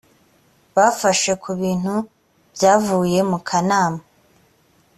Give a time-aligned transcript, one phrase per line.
[0.75, 1.95] bafashe ku bintu
[2.55, 4.01] byavuye mu kanama